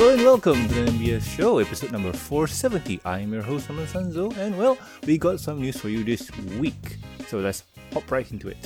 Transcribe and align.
Hello 0.00 0.14
and 0.14 0.24
welcome 0.24 0.66
to 0.66 0.74
the 0.80 0.90
MBS 0.92 1.36
show, 1.36 1.58
episode 1.58 1.92
number 1.92 2.10
470. 2.10 3.02
I'm 3.04 3.34
your 3.34 3.42
host, 3.42 3.68
Norman 3.68 3.84
Sanzo, 3.86 4.34
and 4.38 4.56
well, 4.56 4.78
we 5.04 5.18
got 5.18 5.40
some 5.40 5.60
news 5.60 5.76
for 5.76 5.90
you 5.90 6.02
this 6.04 6.30
week. 6.56 6.96
So 7.28 7.40
let's 7.40 7.64
hop 7.92 8.10
right 8.10 8.24
into 8.32 8.48
it. 8.48 8.56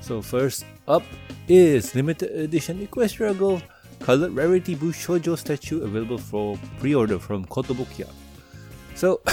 So, 0.00 0.22
first 0.22 0.66
up 0.86 1.02
is 1.48 1.96
limited 1.96 2.30
edition 2.30 2.86
Equestria 2.86 3.36
Gold 3.36 3.64
colored 3.98 4.30
rarity 4.36 4.76
Bishojo 4.76 5.36
statue 5.36 5.82
available 5.82 6.18
for 6.18 6.56
pre 6.78 6.94
order 6.94 7.18
from 7.18 7.44
Kotobukiya. 7.44 8.08
So, 8.94 9.16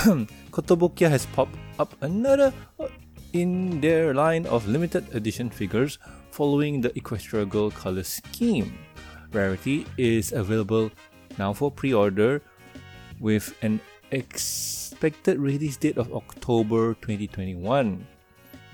Kotobukiya 0.49 1.11
has 1.11 1.27
popped 1.27 1.59
up 1.77 1.93
another 2.01 2.51
uh, 2.79 2.87
in 3.33 3.81
their 3.81 4.15
line 4.15 4.47
of 4.47 4.67
limited 4.67 5.13
edition 5.13 5.51
figures 5.51 5.99
following 6.31 6.81
the 6.81 6.89
Equestria 6.97 7.47
Gold 7.47 7.75
color 7.75 8.01
scheme. 8.01 8.73
Rarity 9.33 9.85
is 9.97 10.31
available 10.31 10.91
now 11.37 11.53
for 11.53 11.71
pre 11.71 11.93
order 11.93 12.41
with 13.19 13.57
an 13.63 13.81
expected 14.11 15.39
release 15.39 15.75
date 15.75 15.97
of 15.97 16.13
October 16.13 16.93
2021. 17.01 18.05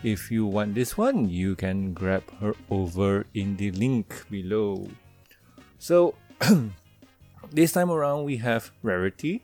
If 0.04 0.32
you 0.32 0.46
want 0.46 0.76
this 0.76 0.98
one, 0.98 1.30
you 1.30 1.56
can 1.56 1.94
grab 1.94 2.24
her 2.40 2.56
over 2.70 3.26
in 3.34 3.56
the 3.56 3.72
link 3.72 4.26
below. 4.30 4.88
So, 5.78 6.16
this 7.52 7.72
time 7.72 7.92
around, 7.92 8.26
we 8.26 8.38
have 8.38 8.72
Rarity, 8.84 9.44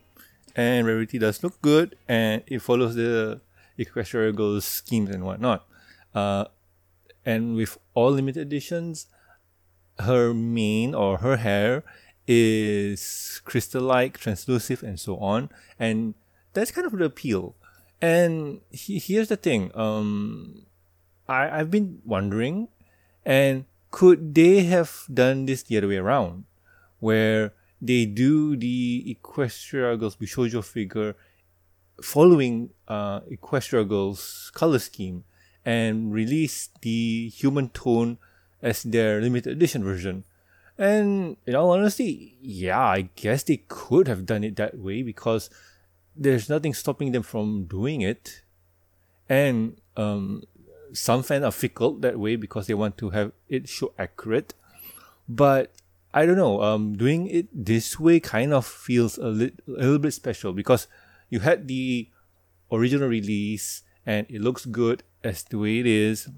and 0.55 0.87
Rarity 0.87 1.19
does 1.19 1.43
look 1.43 1.61
good, 1.61 1.95
and 2.07 2.43
it 2.47 2.59
follows 2.59 2.95
the 2.95 3.41
Equestria 3.79 4.35
Gold 4.35 4.63
schemes 4.63 5.09
and 5.09 5.25
whatnot. 5.25 5.67
Uh, 6.13 6.45
and 7.25 7.55
with 7.55 7.77
all 7.93 8.11
limited 8.11 8.47
editions, 8.47 9.07
her 9.99 10.33
mane 10.33 10.93
or 10.93 11.17
her 11.17 11.37
hair 11.37 11.83
is 12.27 13.41
crystal-like, 13.45 14.17
translucent, 14.17 14.81
and 14.81 14.99
so 14.99 15.17
on. 15.17 15.49
And 15.79 16.15
that's 16.53 16.71
kind 16.71 16.87
of 16.87 16.97
the 16.97 17.05
appeal. 17.05 17.55
And 18.01 18.61
he, 18.71 18.99
here's 18.99 19.29
the 19.29 19.37
thing. 19.37 19.71
Um, 19.75 20.65
I 21.27 21.59
I've 21.59 21.71
been 21.71 22.01
wondering, 22.05 22.67
and 23.25 23.65
could 23.91 24.35
they 24.35 24.63
have 24.63 25.05
done 25.11 25.45
this 25.45 25.63
the 25.63 25.77
other 25.77 25.87
way 25.87 25.97
around, 25.97 26.45
where 26.99 27.53
they 27.81 28.05
do 28.05 28.55
the 28.55 29.15
Equestria 29.15 29.99
Girls 29.99 30.15
Bishojo 30.15 30.63
figure 30.63 31.15
following 32.01 32.71
uh, 32.87 33.21
Equestria 33.21 33.87
Girls 33.87 34.51
color 34.53 34.79
scheme 34.79 35.23
and 35.63 36.11
release 36.13 36.69
the 36.81 37.29
human 37.29 37.69
tone 37.69 38.17
as 38.65 38.81
their 38.81 39.21
limited 39.21 39.53
edition 39.53 39.83
version. 39.83 40.25
And 40.77 41.37
in 41.45 41.55
all 41.55 41.69
honesty, 41.69 42.35
yeah, 42.41 42.81
I 42.81 43.09
guess 43.15 43.43
they 43.43 43.63
could 43.67 44.09
have 44.09 44.25
done 44.25 44.43
it 44.43 44.57
that 44.57 44.77
way 44.77 45.03
because 45.03 45.49
there's 46.17 46.49
nothing 46.49 46.73
stopping 46.73 47.11
them 47.13 47.21
from 47.21 47.65
doing 47.65 48.01
it. 48.01 48.41
And 49.29 49.77
um, 49.95 50.43
some 50.91 51.21
fans 51.21 51.45
are 51.45 51.51
fickle 51.51 51.93
that 51.99 52.19
way 52.19 52.35
because 52.35 52.65
they 52.65 52.73
want 52.73 52.97
to 52.97 53.11
have 53.11 53.31
it 53.47 53.69
show 53.69 53.93
accurate. 53.99 54.55
But 55.29 55.71
I 56.11 56.25
don't 56.25 56.37
know, 56.37 56.61
um, 56.61 56.97
doing 56.97 57.27
it 57.27 57.47
this 57.53 57.99
way 57.99 58.19
kind 58.19 58.51
of 58.51 58.65
feels 58.65 59.17
a, 59.17 59.27
li- 59.27 59.55
a 59.67 59.71
little 59.71 59.99
bit 59.99 60.13
special 60.13 60.53
because 60.53 60.87
you 61.29 61.39
had 61.41 61.67
the 61.67 62.09
original 62.71 63.07
release 63.07 63.83
and 64.05 64.25
it 64.29 64.41
looks 64.41 64.65
good 64.65 65.03
as 65.23 65.43
the 65.43 65.59
way 65.59 65.79
it 65.79 65.85
is. 65.85 66.29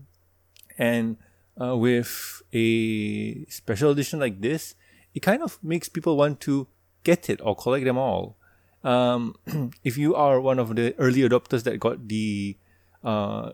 And 0.78 1.17
uh, 1.61 1.75
with 1.75 2.41
a 2.53 3.45
special 3.45 3.91
edition 3.91 4.19
like 4.19 4.41
this, 4.41 4.75
it 5.13 5.22
kind 5.22 5.41
of 5.41 5.58
makes 5.64 5.89
people 5.89 6.17
want 6.17 6.39
to 6.41 6.67
get 7.03 7.30
it 7.30 7.39
or 7.44 7.55
collect 7.55 7.86
them 7.86 7.98
all. 7.98 8.37
Um, 8.83 9.36
if 9.83 9.98
you 9.98 10.15
are 10.15 10.39
one 10.39 10.59
of 10.59 10.76
the 10.76 10.95
early 10.98 11.21
adopters 11.21 11.64
that 11.64 11.80
got 11.80 12.08
the 12.08 12.55
uh, 13.04 13.52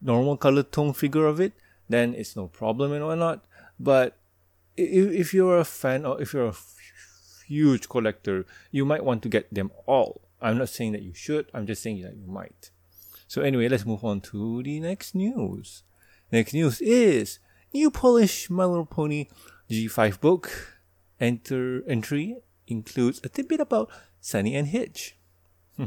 normal 0.00 0.36
color 0.36 0.62
tone 0.62 0.92
figure 0.92 1.26
of 1.26 1.40
it, 1.40 1.52
then 1.88 2.14
it's 2.14 2.36
no 2.36 2.48
problem 2.48 2.92
and 2.92 3.04
whatnot. 3.04 3.44
But 3.78 4.16
if, 4.76 5.12
if 5.12 5.34
you're 5.34 5.58
a 5.58 5.64
fan 5.64 6.04
or 6.04 6.20
if 6.20 6.32
you're 6.32 6.48
a 6.48 6.54
huge 7.46 7.88
collector, 7.88 8.46
you 8.70 8.84
might 8.84 9.04
want 9.04 9.22
to 9.22 9.28
get 9.28 9.52
them 9.52 9.70
all. 9.86 10.22
I'm 10.40 10.58
not 10.58 10.68
saying 10.68 10.92
that 10.92 11.02
you 11.02 11.14
should, 11.14 11.46
I'm 11.54 11.66
just 11.66 11.82
saying 11.82 12.02
that 12.02 12.16
you 12.16 12.26
might. 12.26 12.70
So, 13.28 13.42
anyway, 13.42 13.68
let's 13.68 13.86
move 13.86 14.04
on 14.04 14.20
to 14.32 14.62
the 14.62 14.80
next 14.80 15.14
news. 15.14 15.84
Next 16.32 16.54
news 16.54 16.80
is 16.80 17.40
new 17.74 17.90
Polish 17.90 18.48
My 18.48 18.64
Little 18.64 18.86
Pony 18.86 19.28
G5 19.70 20.18
book. 20.18 20.80
Enter 21.20 21.84
entry 21.86 22.38
includes 22.66 23.20
a 23.22 23.28
tidbit 23.28 23.60
about 23.60 23.90
Sunny 24.18 24.56
and 24.56 24.68
Hitch. 24.68 25.18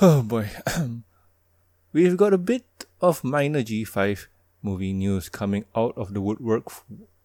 oh 0.00 0.22
boy. 0.22 0.50
We've 1.92 2.16
got 2.16 2.34
a 2.34 2.38
bit 2.38 2.66
of 3.00 3.22
minor 3.22 3.62
G5 3.62 4.26
movie 4.60 4.92
news 4.92 5.28
coming 5.28 5.66
out 5.76 5.96
of 5.96 6.14
the 6.14 6.20
woodwork. 6.20 6.72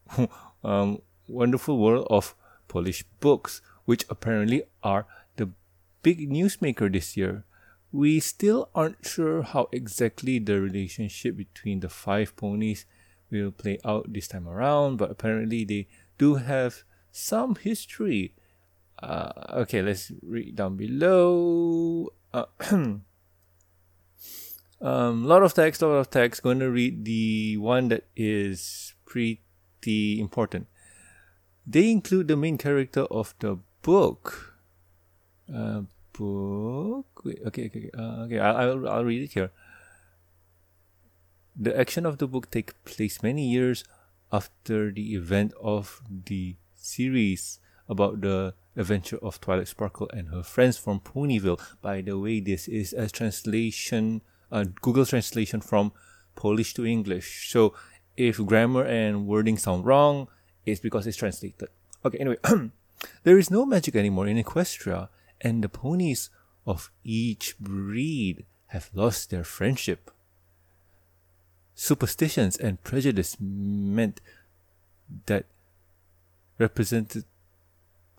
um, 0.62 1.02
wonderful 1.26 1.78
world 1.78 2.06
of 2.10 2.36
Polish 2.68 3.02
books, 3.18 3.60
which 3.86 4.04
apparently 4.08 4.62
are 4.84 5.04
the 5.34 5.50
big 6.02 6.30
newsmaker 6.30 6.92
this 6.92 7.16
year 7.16 7.42
we 7.94 8.18
still 8.18 8.70
aren't 8.74 9.06
sure 9.06 9.42
how 9.42 9.68
exactly 9.70 10.40
the 10.40 10.60
relationship 10.60 11.36
between 11.36 11.78
the 11.78 11.88
five 11.88 12.34
ponies 12.34 12.86
will 13.30 13.52
play 13.52 13.78
out 13.84 14.12
this 14.12 14.26
time 14.26 14.48
around, 14.48 14.96
but 14.96 15.12
apparently 15.12 15.64
they 15.64 15.86
do 16.18 16.34
have 16.34 16.82
some 17.12 17.54
history. 17.54 18.34
Uh, 19.00 19.30
okay, 19.62 19.80
let's 19.80 20.10
read 20.22 20.56
down 20.56 20.76
below. 20.76 22.08
Uh, 22.32 22.46
um, 24.80 25.24
lot 25.24 25.44
of 25.44 25.54
text, 25.54 25.80
a 25.80 25.86
lot 25.86 25.98
of 25.98 26.10
text. 26.10 26.42
Going 26.42 26.58
to 26.58 26.70
read 26.70 27.04
the 27.04 27.58
one 27.58 27.86
that 27.90 28.08
is 28.16 28.94
pretty 29.06 30.18
important. 30.18 30.66
They 31.64 31.92
include 31.92 32.26
the 32.26 32.36
main 32.36 32.58
character 32.58 33.02
of 33.02 33.36
the 33.38 33.58
book. 33.82 34.56
Uh, 35.46 35.82
book. 36.14 37.24
Wait, 37.24 37.40
okay, 37.46 37.66
okay, 37.66 37.90
uh, 37.96 38.24
okay. 38.24 38.38
I'll, 38.38 38.56
I'll 38.56 38.88
I'll 38.88 39.04
read 39.04 39.22
it 39.22 39.32
here. 39.32 39.50
The 41.54 41.78
action 41.78 42.06
of 42.06 42.18
the 42.18 42.26
book 42.26 42.50
takes 42.50 42.74
place 42.84 43.22
many 43.22 43.46
years 43.46 43.84
after 44.32 44.90
the 44.90 45.14
event 45.14 45.52
of 45.62 46.02
the 46.08 46.56
series 46.74 47.60
about 47.88 48.20
the 48.22 48.54
adventure 48.76 49.18
of 49.22 49.40
Twilight 49.40 49.68
Sparkle 49.68 50.10
and 50.12 50.28
her 50.28 50.42
friends 50.42 50.76
from 50.78 51.00
Ponyville. 51.00 51.60
By 51.80 52.00
the 52.00 52.18
way, 52.18 52.40
this 52.40 52.66
is 52.66 52.92
a 52.92 53.08
translation, 53.08 54.22
a 54.50 54.64
Google 54.64 55.06
translation 55.06 55.60
from 55.60 55.92
Polish 56.34 56.74
to 56.74 56.84
English. 56.84 57.50
So 57.50 57.74
if 58.16 58.38
grammar 58.44 58.84
and 58.84 59.26
wording 59.26 59.58
sound 59.58 59.86
wrong, 59.86 60.28
it's 60.66 60.80
because 60.80 61.06
it's 61.06 61.16
translated. 61.16 61.68
Okay, 62.04 62.18
anyway, 62.18 62.38
there 63.22 63.38
is 63.38 63.50
no 63.50 63.64
magic 63.64 63.94
anymore 63.94 64.26
in 64.26 64.42
Equestria 64.42 65.08
and 65.44 65.62
the 65.62 65.68
ponies 65.68 66.30
of 66.66 66.90
each 67.04 67.56
breed 67.58 68.46
have 68.68 68.90
lost 68.94 69.30
their 69.30 69.44
friendship. 69.44 70.10
Superstitions 71.74 72.56
and 72.56 72.82
prejudice 72.82 73.36
meant 73.38 74.20
that 75.26 75.44
represented 76.58 77.24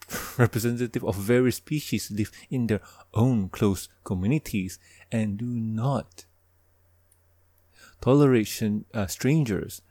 representative 0.38 1.03
of 1.03 1.16
various 1.16 1.56
species 1.56 2.12
live 2.12 2.31
in 2.52 2.68
their 2.68 2.81
own 3.14 3.50
close 3.50 3.90
communities 4.03 4.78
and 5.12 5.38
do 5.38 5.46
not 5.46 6.25
tolerate 8.02 8.62
uh, 8.94 9.08
strangers. 9.08 9.82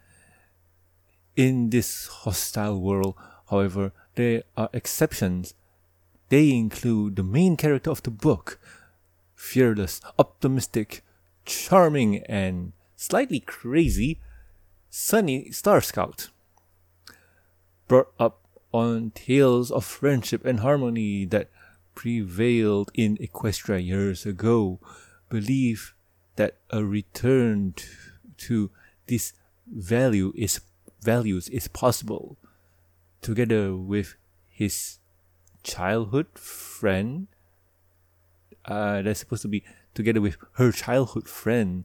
In 1.34 1.70
this 1.70 2.06
hostile 2.06 2.80
world, 2.80 3.16
however, 3.50 3.92
there 4.14 4.44
are 4.56 4.70
exceptions 4.72 5.54
they 6.28 6.50
include 6.50 7.16
the 7.16 7.22
main 7.22 7.56
character 7.56 7.90
of 7.90 8.02
the 8.02 8.10
book 8.10 8.58
fearless, 9.34 10.00
optimistic, 10.18 11.04
charming, 11.44 12.18
and 12.24 12.72
slightly 12.96 13.40
crazy 13.40 14.20
Sunny 14.88 15.50
Starscout. 15.50 16.30
Brought 17.88 18.12
up 18.18 18.40
on 18.72 19.10
tales 19.10 19.70
of 19.70 19.84
friendship 19.84 20.44
and 20.44 20.60
harmony 20.60 21.24
that 21.26 21.50
prevailed 21.94 22.90
in 22.94 23.16
Equestria 23.18 23.84
years 23.84 24.24
ago, 24.24 24.80
believe 25.28 25.94
that 26.36 26.56
a 26.70 26.84
return 26.84 27.74
to, 28.38 28.70
this 29.06 29.32
value 29.66 30.32
is 30.36 30.60
values 31.02 31.48
is 31.50 31.68
possible 31.68 32.38
together 33.20 33.76
with 33.76 34.16
his 34.48 34.98
childhood 35.64 36.26
friend. 36.34 37.26
Uh, 38.64 39.02
that's 39.02 39.20
supposed 39.20 39.42
to 39.42 39.48
be 39.48 39.64
together 39.94 40.20
with 40.20 40.36
her 40.52 40.70
childhood 40.70 41.28
friend. 41.28 41.84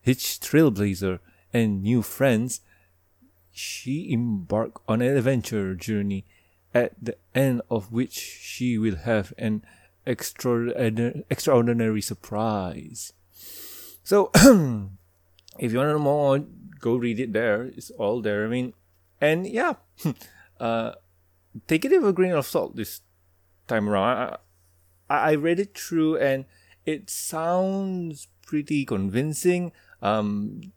Hitch 0.00 0.38
Trailblazer 0.40 1.18
and 1.52 1.82
new 1.82 2.02
friends. 2.02 2.60
she 3.50 4.12
embark 4.12 4.80
on 4.86 5.02
an 5.02 5.16
adventure 5.16 5.74
journey 5.74 6.24
at 6.72 6.92
the 7.02 7.16
end 7.34 7.60
of 7.68 7.90
which 7.90 8.12
she 8.14 8.78
will 8.78 8.96
have 8.96 9.32
an 9.36 9.64
extraordinary, 10.06 11.24
extraordinary 11.28 12.00
surprise. 12.00 13.12
So, 14.04 14.30
if 15.58 15.72
you 15.72 15.78
want 15.78 15.88
to 15.88 15.92
know 15.92 15.98
more, 15.98 16.38
go 16.80 16.96
read 16.96 17.20
it 17.20 17.32
there. 17.32 17.64
It's 17.64 17.90
all 17.90 18.22
there. 18.22 18.44
I 18.44 18.48
mean, 18.48 18.74
and 19.20 19.46
yeah, 19.46 19.74
uh, 20.60 20.92
take 21.66 21.84
it 21.84 21.90
with 21.90 22.08
a 22.08 22.12
grain 22.12 22.32
of 22.32 22.46
salt 22.46 22.76
this 22.76 23.00
time 23.66 23.88
around. 23.88 24.36
I, 25.08 25.30
I 25.30 25.34
read 25.34 25.60
it 25.60 25.76
through 25.76 26.16
and 26.16 26.44
it 26.86 27.10
sounds 27.10 28.28
pretty 28.46 28.84
convincing. 28.84 29.72
Um, 30.02 30.72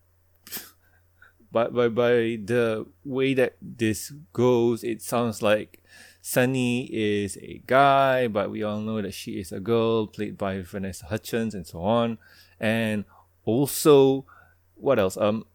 but 1.51 1.73
by, 1.73 1.87
by 1.87 2.11
the 2.43 2.85
way 3.05 3.33
that 3.33 3.57
this 3.61 4.11
goes, 4.33 4.83
it 4.83 5.01
sounds 5.01 5.41
like 5.41 5.83
Sunny 6.21 6.83
is 6.91 7.37
a 7.37 7.61
guy, 7.65 8.27
but 8.27 8.51
we 8.51 8.61
all 8.61 8.79
know 8.79 9.01
that 9.01 9.13
she 9.13 9.39
is 9.39 9.51
a 9.51 9.59
girl, 9.59 10.05
played 10.05 10.37
by 10.37 10.61
Vanessa 10.61 11.07
Hudgens 11.07 11.55
and 11.55 11.65
so 11.65 11.81
on. 11.81 12.19
And 12.59 13.05
also, 13.43 14.25
what 14.75 14.99
else? 14.99 15.17
Um, 15.17 15.45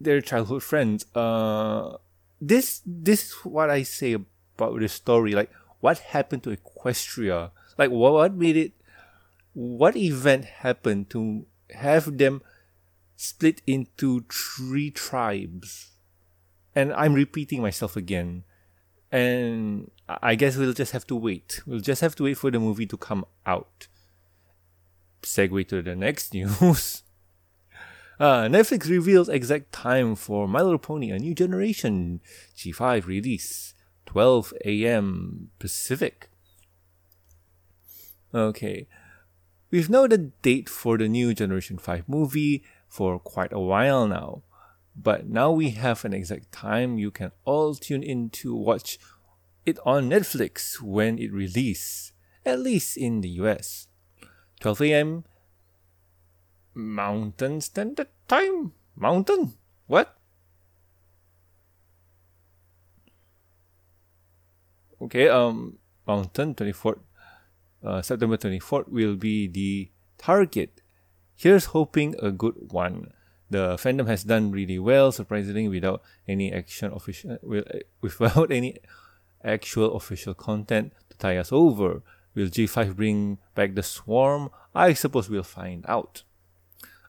their 0.00 0.20
childhood 0.20 0.62
friends. 0.62 1.06
Uh, 1.14 1.96
this 2.42 2.82
this 2.84 3.26
is 3.26 3.32
what 3.44 3.70
I 3.70 3.84
say 3.84 4.14
about 4.14 4.78
the 4.78 4.88
story. 4.88 5.32
Like, 5.32 5.50
what 5.80 5.98
happened 5.98 6.42
to 6.42 6.56
Equestria? 6.56 7.52
Like, 7.78 7.90
what, 7.90 8.12
what 8.12 8.34
made 8.34 8.56
it? 8.56 8.72
What 9.54 9.96
event 9.96 10.46
happened 10.46 11.08
to 11.10 11.46
have 11.70 12.18
them 12.18 12.42
split 13.16 13.62
into 13.66 14.24
three 14.28 14.90
tribes? 14.90 15.92
And 16.74 16.92
I'm 16.94 17.14
repeating 17.14 17.62
myself 17.62 17.96
again. 17.96 18.44
And 19.12 19.90
I 20.08 20.34
guess 20.34 20.56
we'll 20.56 20.72
just 20.72 20.92
have 20.92 21.06
to 21.08 21.16
wait. 21.16 21.60
We'll 21.66 21.80
just 21.80 22.00
have 22.00 22.16
to 22.16 22.24
wait 22.24 22.38
for 22.38 22.50
the 22.50 22.58
movie 22.58 22.86
to 22.86 22.96
come 22.96 23.24
out. 23.46 23.86
Segue 25.22 25.68
to 25.68 25.82
the 25.82 25.94
next 25.94 26.34
news. 26.34 27.02
Uh, 28.20 28.42
Netflix 28.44 28.88
reveals 28.88 29.28
exact 29.28 29.72
time 29.72 30.14
for 30.14 30.46
My 30.46 30.60
Little 30.60 30.78
Pony: 30.78 31.10
A 31.10 31.18
New 31.18 31.34
Generation 31.34 32.20
G5 32.56 33.06
release, 33.06 33.74
12 34.06 34.52
a.m. 34.64 35.50
Pacific. 35.58 36.28
Okay, 38.34 38.86
we've 39.70 39.90
known 39.90 40.10
the 40.10 40.18
date 40.18 40.68
for 40.68 40.96
the 40.98 41.08
new 41.08 41.34
Generation 41.34 41.78
5 41.78 42.08
movie 42.08 42.62
for 42.88 43.18
quite 43.18 43.52
a 43.52 43.60
while 43.60 44.06
now. 44.06 44.42
But 44.94 45.26
now 45.26 45.50
we 45.50 45.70
have 45.70 46.04
an 46.04 46.12
exact 46.12 46.52
time 46.52 46.98
you 46.98 47.10
can 47.10 47.32
all 47.44 47.74
tune 47.74 48.02
in 48.02 48.28
to 48.30 48.54
watch 48.54 48.98
it 49.64 49.78
on 49.86 50.10
Netflix 50.10 50.80
when 50.80 51.18
it 51.18 51.32
releases, 51.32 52.12
at 52.44 52.58
least 52.58 52.96
in 52.96 53.22
the 53.22 53.30
US. 53.40 53.88
12 54.60 54.82
a.m. 54.82 55.24
Mountain 56.74 57.60
Standard 57.60 58.08
Time? 58.28 58.72
Mountain? 58.96 59.54
What? 59.86 60.16
Okay, 65.00 65.28
um, 65.28 65.78
Mountain 66.06 66.54
24th, 66.54 67.00
uh, 67.84 68.02
September 68.02 68.36
24th 68.36 68.88
will 68.88 69.16
be 69.16 69.48
the 69.48 69.90
target. 70.16 70.80
Here's 71.34 71.66
hoping 71.66 72.14
a 72.22 72.30
good 72.30 72.70
one 72.70 73.12
the 73.52 73.76
fandom 73.76 74.06
has 74.08 74.24
done 74.24 74.50
really 74.50 74.78
well, 74.78 75.12
surprisingly, 75.12 75.68
without 75.68 76.02
any 76.26 76.52
action 76.52 76.90
official, 76.92 77.36
without 78.00 78.50
any 78.50 78.78
actual 79.44 79.94
official 79.94 80.34
content 80.34 80.92
to 81.10 81.16
tie 81.18 81.36
us 81.36 81.52
over. 81.52 82.02
Will 82.34 82.48
G5 82.48 82.96
bring 82.96 83.38
back 83.54 83.74
the 83.74 83.82
swarm? 83.82 84.48
I 84.74 84.94
suppose 84.94 85.28
we'll 85.28 85.42
find 85.42 85.84
out. 85.86 86.22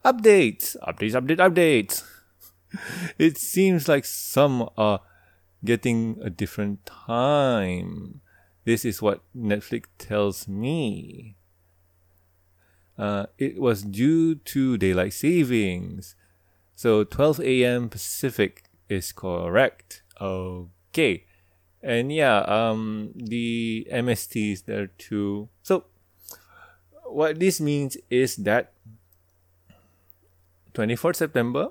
Updates, 0.06 0.76
updates, 0.86 1.14
update, 1.14 1.38
updates. 1.38 2.04
it 3.18 3.38
seems 3.38 3.88
like 3.88 4.04
some 4.04 4.70
are 4.78 5.00
getting 5.64 6.20
a 6.22 6.30
different 6.30 6.86
time. 6.86 8.20
This 8.66 8.84
is 8.84 9.02
what 9.02 9.22
Netflix 9.36 9.86
tells 9.98 10.48
me. 10.48 11.38
Uh, 12.98 13.26
it 13.38 13.60
was 13.60 13.84
due 13.84 14.36
to 14.36 14.78
daylight 14.78 15.14
savings. 15.14 16.16
So 16.76 17.04
12 17.04 17.40
a.m. 17.42 17.90
Pacific 17.90 18.64
is 18.90 19.12
correct. 19.12 20.04
Okay. 20.20 21.26
And 21.82 22.12
yeah, 22.12 22.40
um, 22.40 23.12
the 23.16 23.88
MST 23.92 24.54
is 24.54 24.62
there 24.64 24.88
too. 24.88 25.50
So 25.64 25.86
what 27.06 27.40
this 27.40 27.60
means 27.60 27.98
is 28.10 28.38
that 28.38 28.74
24th 30.74 31.18
September, 31.18 31.70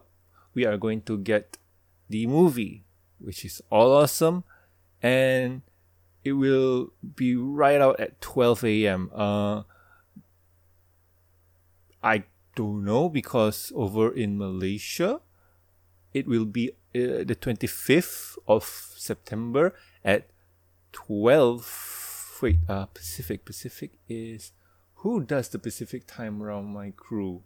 we 0.54 0.64
are 0.64 0.76
going 0.76 1.02
to 1.02 1.18
get 1.18 1.58
the 2.08 2.26
movie, 2.26 2.84
which 3.18 3.44
is 3.44 3.62
all 3.70 3.92
awesome, 3.92 4.44
and 5.02 5.62
it 6.24 6.32
will 6.32 6.92
be 7.16 7.34
right 7.34 7.80
out 7.80 7.98
at 7.98 8.20
12 8.20 8.64
a.m. 8.64 9.10
Uh, 9.14 9.62
I 12.02 12.24
don't 12.54 12.84
know 12.84 13.08
because 13.08 13.72
over 13.74 14.12
in 14.12 14.38
Malaysia, 14.38 15.20
it 16.12 16.26
will 16.26 16.44
be 16.44 16.70
uh, 16.94 17.24
the 17.24 17.36
25th 17.38 18.36
of 18.46 18.64
September 18.96 19.74
at 20.04 20.28
12. 20.92 22.38
Wait, 22.42 22.58
uh, 22.68 22.86
Pacific. 22.86 23.44
Pacific 23.44 23.92
is. 24.08 24.52
Who 24.96 25.22
does 25.22 25.48
the 25.48 25.58
Pacific 25.58 26.06
time 26.06 26.42
around 26.42 26.72
my 26.72 26.92
crew? 26.94 27.42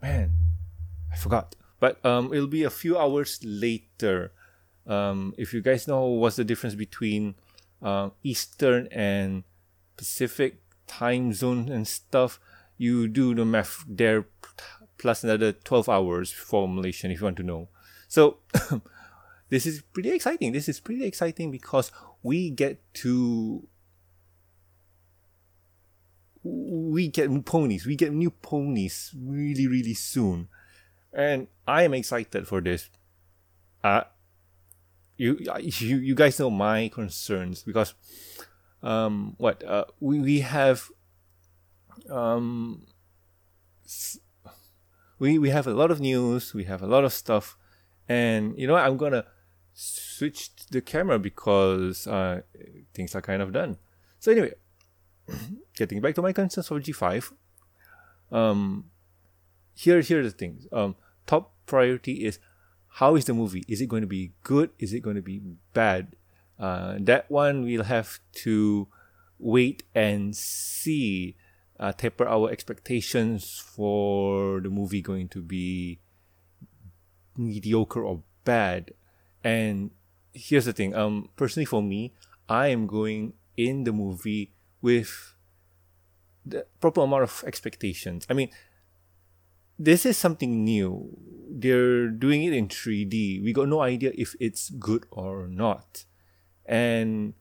Man, 0.00 0.32
I 1.12 1.16
forgot. 1.16 1.54
But 1.80 2.04
um, 2.04 2.32
it'll 2.32 2.46
be 2.46 2.64
a 2.64 2.70
few 2.70 2.98
hours 2.98 3.38
later. 3.42 4.32
Um, 4.86 5.34
if 5.38 5.52
you 5.52 5.60
guys 5.60 5.86
know 5.86 6.06
what's 6.06 6.36
the 6.36 6.44
difference 6.44 6.74
between 6.74 7.34
uh, 7.82 8.10
Eastern 8.22 8.88
and 8.90 9.44
Pacific 9.96 10.60
time 10.86 11.32
zone 11.32 11.68
and 11.68 11.86
stuff, 11.86 12.40
you 12.76 13.08
do 13.08 13.34
the 13.34 13.44
math 13.44 13.84
there 13.86 14.26
plus 14.96 15.22
another 15.22 15.52
12 15.52 15.88
hours 15.88 16.32
for 16.32 16.68
Malaysian 16.68 17.10
if 17.10 17.20
you 17.20 17.24
want 17.24 17.36
to 17.36 17.42
know. 17.42 17.68
So 18.08 18.38
this 19.48 19.66
is 19.66 19.82
pretty 19.82 20.10
exciting. 20.10 20.52
This 20.52 20.68
is 20.68 20.80
pretty 20.80 21.04
exciting 21.04 21.50
because 21.50 21.92
we 22.22 22.50
get 22.50 22.82
to 22.94 23.66
we 26.42 27.08
get 27.08 27.44
ponies. 27.44 27.86
We 27.86 27.96
get 27.96 28.12
new 28.12 28.30
ponies 28.30 29.14
really 29.16 29.66
really 29.66 29.94
soon. 29.94 30.48
And 31.12 31.48
I 31.66 31.82
am 31.82 31.94
excited 31.94 32.46
for 32.46 32.60
this. 32.60 32.90
Uh 33.82 34.02
you 35.16 35.38
you 35.58 35.98
you 35.98 36.14
guys 36.14 36.38
know 36.38 36.50
my 36.50 36.88
concerns 36.88 37.62
because 37.62 37.94
um 38.82 39.34
what 39.38 39.64
uh 39.64 39.84
we, 40.00 40.20
we 40.20 40.40
have 40.40 40.88
um, 42.10 42.86
we 45.18 45.38
we 45.38 45.50
have 45.50 45.66
a 45.66 45.72
lot 45.72 45.90
of 45.90 46.00
news, 46.00 46.54
we 46.54 46.64
have 46.64 46.82
a 46.82 46.86
lot 46.86 47.04
of 47.04 47.12
stuff, 47.12 47.56
and 48.08 48.56
you 48.58 48.66
know 48.66 48.76
I'm 48.76 48.96
gonna 48.96 49.24
switch 49.74 50.50
the 50.70 50.80
camera 50.80 51.18
because 51.18 52.06
uh, 52.06 52.42
things 52.94 53.14
are 53.14 53.22
kind 53.22 53.42
of 53.42 53.52
done. 53.52 53.78
So 54.18 54.32
anyway, 54.32 54.54
getting 55.76 56.00
back 56.00 56.14
to 56.16 56.22
my 56.22 56.32
concerns 56.32 56.68
for 56.68 56.80
G5, 56.80 57.32
um, 58.32 58.90
here 59.78 60.00
here 60.00 60.20
are 60.20 60.24
the 60.24 60.30
things. 60.30 60.66
Um, 60.72 60.96
top 61.26 61.54
priority 61.66 62.24
is 62.26 62.40
how 62.98 63.14
is 63.14 63.26
the 63.26 63.34
movie? 63.34 63.64
Is 63.68 63.80
it 63.80 63.88
going 63.88 64.02
to 64.02 64.08
be 64.08 64.32
good? 64.42 64.70
Is 64.78 64.92
it 64.92 65.00
going 65.00 65.14
to 65.14 65.22
be 65.22 65.40
bad? 65.72 66.16
Uh, 66.58 66.96
that 66.98 67.30
one 67.30 67.62
we'll 67.62 67.84
have 67.84 68.18
to 68.42 68.88
wait 69.38 69.84
and 69.94 70.34
see 70.34 71.36
uh, 71.78 71.92
taper 71.92 72.26
our 72.26 72.50
expectations 72.50 73.62
for 73.64 74.60
the 74.60 74.68
movie 74.68 75.00
going 75.00 75.28
to 75.28 75.40
be 75.40 76.00
mediocre 77.36 78.02
or 78.02 78.22
bad. 78.44 78.90
And 79.44 79.92
here's 80.32 80.64
the 80.64 80.72
thing. 80.72 80.96
Um, 80.96 81.28
personally 81.36 81.66
for 81.66 81.80
me, 81.80 82.14
I 82.48 82.68
am 82.68 82.88
going 82.88 83.34
in 83.56 83.84
the 83.84 83.92
movie 83.92 84.50
with 84.82 85.34
the 86.44 86.66
proper 86.80 87.02
amount 87.02 87.22
of 87.22 87.44
expectations. 87.46 88.26
I 88.28 88.34
mean, 88.34 88.50
this 89.78 90.04
is 90.04 90.16
something 90.16 90.64
new. 90.64 91.16
They're 91.50 92.08
doing 92.08 92.44
it 92.44 92.52
in 92.52 92.68
3D. 92.68 93.42
We 93.42 93.52
got 93.52 93.68
no 93.68 93.80
idea 93.80 94.12
if 94.14 94.34
it's 94.38 94.70
good 94.70 95.06
or 95.10 95.46
not. 95.48 96.04
And 96.66 97.34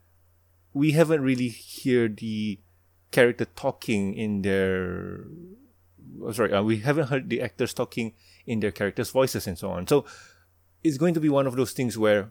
we 0.74 0.92
haven't 0.92 1.22
really 1.22 1.56
heard 1.84 2.18
the 2.18 2.60
character 3.12 3.46
talking 3.46 4.14
in 4.14 4.42
their 4.42 5.24
oh, 6.22 6.32
sorry 6.34 6.52
uh, 6.52 6.62
we 6.62 6.80
haven't 6.80 7.08
heard 7.08 7.30
the 7.30 7.42
actors 7.42 7.74
talking 7.74 8.14
in 8.46 8.60
their 8.60 8.70
characters 8.70 9.12
voices 9.12 9.48
and 9.48 9.58
so 9.58 9.72
on 9.72 9.88
so 9.88 10.04
it's 10.84 10.98
going 10.98 11.14
to 11.14 11.22
be 11.22 11.30
one 11.30 11.48
of 11.48 11.56
those 11.56 11.72
things 11.72 11.98
where 11.98 12.30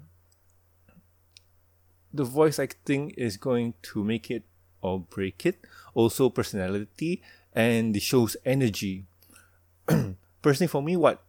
the 2.13 2.25
voice 2.25 2.59
acting 2.59 3.11
is 3.11 3.37
going 3.37 3.75
to 3.83 4.03
make 4.03 4.31
it 4.31 4.45
or 4.81 5.01
break 5.01 5.45
it. 5.47 5.61
Also, 5.95 6.31
personality 6.31 7.23
and 7.53 7.95
the 7.95 8.01
show's 8.01 8.37
energy. 8.45 9.07
Personally, 10.43 10.69
for 10.69 10.83
me, 10.83 10.97
what 10.97 11.23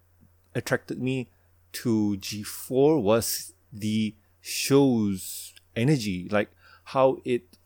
attracted 0.55 1.01
me 1.01 1.29
to 1.73 2.17
G4 2.19 3.01
was 3.01 3.53
the 3.71 4.15
show's 4.41 5.53
energy, 5.75 6.27
like 6.29 6.49
how 6.85 7.19
it, 7.25 7.57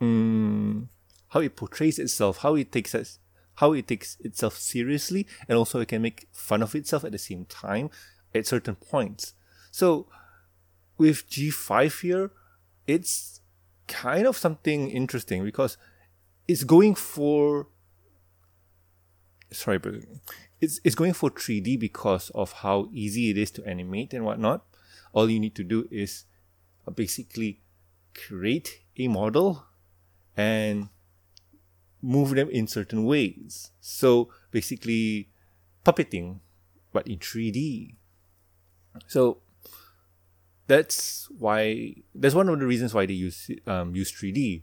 um, 0.00 0.88
how 1.28 1.40
it 1.40 1.56
portrays 1.56 1.98
itself, 1.98 2.38
how 2.38 2.54
it 2.54 2.70
takes 2.70 2.94
us, 2.94 3.18
how 3.56 3.72
it 3.72 3.88
takes 3.88 4.16
itself 4.20 4.56
seriously, 4.56 5.26
and 5.48 5.58
also 5.58 5.80
it 5.80 5.88
can 5.88 6.02
make 6.02 6.28
fun 6.32 6.62
of 6.62 6.74
itself 6.74 7.04
at 7.04 7.12
the 7.12 7.18
same 7.18 7.44
time 7.46 7.90
at 8.34 8.46
certain 8.46 8.76
points. 8.76 9.34
So, 9.70 10.06
with 10.98 11.28
G5 11.28 12.02
here, 12.02 12.30
it's 12.86 13.40
kind 13.88 14.26
of 14.26 14.36
something 14.36 14.90
interesting 14.90 15.44
because 15.44 15.76
it's 16.46 16.64
going 16.64 16.94
for 16.94 17.68
sorry 19.52 19.78
but 19.78 19.94
it's 20.60 20.80
it's 20.84 20.94
going 20.94 21.12
for 21.12 21.30
3D 21.30 21.78
because 21.78 22.30
of 22.30 22.52
how 22.52 22.88
easy 22.92 23.30
it 23.30 23.38
is 23.38 23.50
to 23.52 23.64
animate 23.66 24.14
and 24.14 24.24
whatnot. 24.24 24.64
All 25.12 25.28
you 25.28 25.40
need 25.40 25.54
to 25.56 25.64
do 25.64 25.88
is 25.90 26.24
uh, 26.86 26.90
basically 26.90 27.60
create 28.14 28.80
a 28.96 29.08
model 29.08 29.64
and 30.36 30.88
move 32.00 32.34
them 32.34 32.48
in 32.50 32.66
certain 32.66 33.04
ways. 33.04 33.70
So 33.80 34.30
basically 34.50 35.28
puppeting, 35.84 36.40
but 36.92 37.06
in 37.06 37.18
3D. 37.18 37.96
So 39.06 39.38
that's 40.66 41.28
why 41.30 41.96
that's 42.14 42.34
one 42.34 42.48
of 42.48 42.58
the 42.58 42.66
reasons 42.66 42.94
why 42.94 43.06
they 43.06 43.14
use 43.14 43.50
um, 43.66 43.94
use 43.94 44.12
3D. 44.12 44.62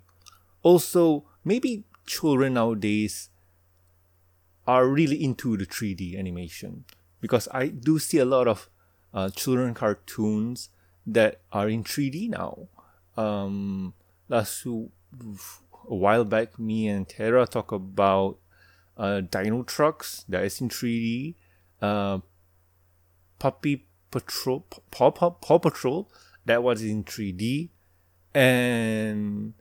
Also, 0.64 1.26
maybe 1.44 1.86
children 2.06 2.54
nowadays 2.54 3.30
are 4.68 4.88
really 4.88 5.24
into 5.24 5.58
the 5.58 5.66
3D 5.66 6.18
animation 6.18 6.86
because 7.22 7.48
I 7.52 7.68
do 7.68 8.00
see 8.00 8.18
a 8.18 8.26
lot 8.26 8.48
of 8.48 8.70
uh, 9.14 9.30
children 9.30 9.74
cartoons 9.74 10.70
that 11.06 11.42
are 11.52 11.70
in 11.70 11.84
3D 11.84 12.30
now. 12.30 12.68
Um, 13.18 13.94
last 14.28 14.66
a 14.66 15.96
while 15.96 16.24
back, 16.24 16.60
me 16.60 16.88
and 16.88 17.08
Tara 17.08 17.48
talk 17.48 17.72
about 17.72 18.38
uh, 18.98 19.22
Dinotrux 19.22 20.26
that 20.30 20.44
is 20.44 20.62
in 20.62 20.70
3D, 20.70 21.36
uh, 21.82 22.20
Puppy 23.40 23.88
Patrol, 24.12 24.66
Paw, 24.92 25.12
Paw, 25.12 25.32
Paw 25.32 25.60
Patrol, 25.60 26.12
that 26.46 26.62
was 26.62 26.84
in 26.84 27.04
3D, 27.04 27.70
and 28.34 29.54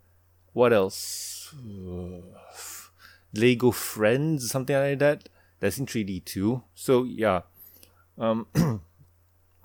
what 0.53 0.73
else? 0.73 1.55
Lego 3.35 3.71
Friends, 3.71 4.51
something 4.51 4.77
like 4.77 4.99
that. 4.99 5.29
That's 5.61 5.79
in 5.79 5.87
3D 5.87 6.25
too. 6.25 6.63
So 6.75 7.05
yeah, 7.05 7.43
um, 8.17 8.47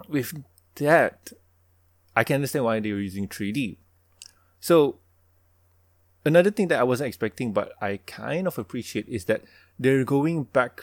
with 0.07 0.33
that, 0.75 1.31
I 2.15 2.23
can 2.23 2.35
understand 2.35 2.65
why 2.65 2.79
they 2.79 2.91
were 2.91 2.99
using 2.99 3.27
3D. 3.27 3.77
So 4.59 4.97
another 6.25 6.51
thing 6.51 6.67
that 6.69 6.79
I 6.79 6.83
wasn't 6.83 7.07
expecting, 7.07 7.53
but 7.53 7.73
I 7.81 7.97
kind 8.05 8.47
of 8.47 8.57
appreciate 8.57 9.07
is 9.07 9.25
that 9.25 9.43
they're 9.77 10.05
going 10.05 10.43
back, 10.45 10.81